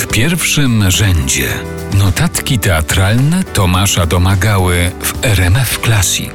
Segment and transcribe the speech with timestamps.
[0.00, 1.48] W pierwszym rzędzie
[1.98, 6.30] notatki teatralne Tomasza Domagały w RMF Classic.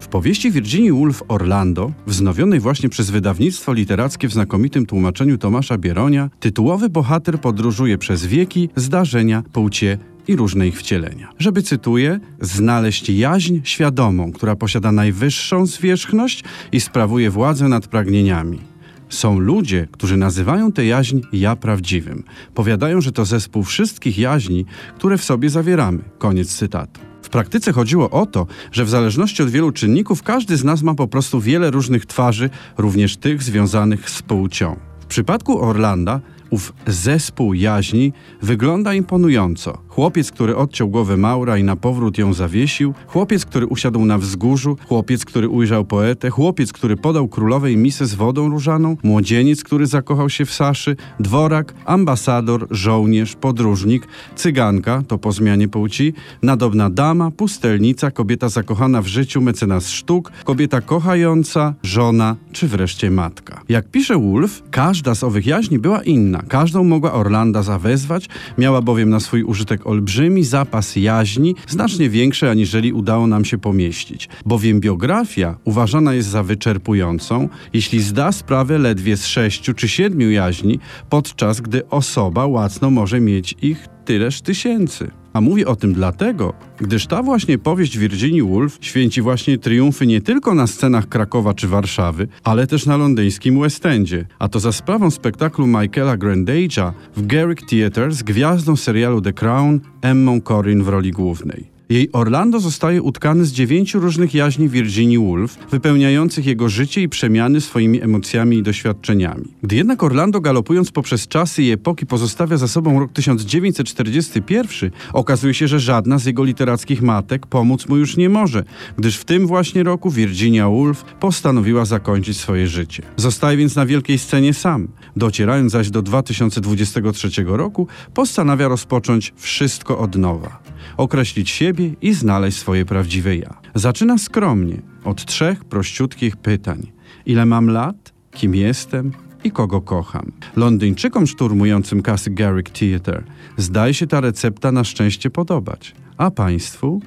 [0.00, 6.30] W powieści Virginii Woolf Orlando, wznowionej właśnie przez wydawnictwo literackie w znakomitym tłumaczeniu Tomasza Bieronia,
[6.40, 9.98] tytułowy bohater podróżuje przez wieki, zdarzenia, płcie
[10.28, 11.28] i różne ich wcielenia.
[11.38, 18.75] Żeby, cytuję, znaleźć jaźń świadomą, która posiada najwyższą zwierzchność i sprawuje władzę nad pragnieniami.
[19.08, 22.24] Są ludzie, którzy nazywają tę jaźń ja prawdziwym.
[22.54, 24.64] Powiadają, że to zespół wszystkich jaźni,
[24.96, 25.98] które w sobie zawieramy.
[26.18, 27.00] Koniec cytatu.
[27.22, 30.94] W praktyce chodziło o to, że w zależności od wielu czynników każdy z nas ma
[30.94, 34.76] po prostu wiele różnych twarzy, również tych związanych z płcią.
[35.00, 36.20] W przypadku Orlanda
[36.50, 39.78] ów zespół jaźni wygląda imponująco.
[39.88, 44.76] Chłopiec, który odciął głowę Maura i na powrót ją zawiesił, chłopiec, który usiadł na wzgórzu,
[44.88, 50.30] chłopiec, który ujrzał poetę, chłopiec, który podał królowej misę z wodą różaną, młodzieniec, który zakochał
[50.30, 58.10] się w Saszy, dworak, ambasador, żołnierz, podróżnik, cyganka, to po zmianie płci, nadobna dama, pustelnica,
[58.10, 63.62] kobieta zakochana w życiu, mecenas sztuk, kobieta kochająca, żona czy wreszcie matka.
[63.68, 69.10] Jak pisze Wolf, każda z owych jaźni była inna, każdą mogła Orlanda zawezwać, miała bowiem
[69.10, 74.28] na swój użytek olbrzymi zapas jaźni, znacznie większy aniżeli udało nam się pomieścić.
[74.46, 80.78] Bowiem biografia uważana jest za wyczerpującą, jeśli zda sprawę ledwie z sześciu czy siedmiu jaźni,
[81.08, 85.10] podczas gdy osoba łacno może mieć ich tyleż tysięcy.
[85.36, 90.20] A mówię o tym dlatego, gdyż ta właśnie powieść Virginii Woolf święci właśnie triumfy nie
[90.20, 94.26] tylko na scenach Krakowa czy Warszawy, ale też na londyńskim West Endzie.
[94.38, 99.80] A to za sprawą spektaklu Michaela Grandage'a w Garrick Theatre z gwiazdą serialu The Crown
[100.02, 101.75] Emmą Corrin w roli głównej.
[101.88, 107.60] Jej Orlando zostaje utkany z dziewięciu różnych jaźni Virginii Woolf, wypełniających jego życie i przemiany
[107.60, 109.44] swoimi emocjami i doświadczeniami.
[109.62, 115.68] Gdy jednak Orlando galopując poprzez czasy i epoki pozostawia za sobą rok 1941, okazuje się,
[115.68, 118.64] że żadna z jego literackich matek pomóc mu już nie może,
[118.98, 123.02] gdyż w tym właśnie roku Virginia Woolf postanowiła zakończyć swoje życie.
[123.16, 124.88] Zostaje więc na wielkiej scenie sam.
[125.16, 130.75] Docierając zaś do 2023 roku, postanawia rozpocząć wszystko od nowa.
[130.96, 133.54] Określić siebie i znaleźć swoje prawdziwe ja.
[133.74, 136.92] Zaczyna skromnie, od trzech prościutkich pytań.
[137.26, 138.12] Ile mam lat?
[138.30, 139.12] Kim jestem?
[139.46, 140.32] i kogo kocham.
[140.56, 143.22] Londyńczykom szturmującym kasy Garrick Theatre
[143.56, 145.94] zdaje się ta recepta na szczęście podobać.
[146.16, 147.00] A Państwu?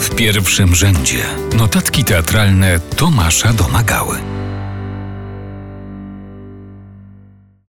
[0.00, 1.24] W pierwszym rzędzie
[1.58, 4.37] notatki teatralne Tomasza Domagały.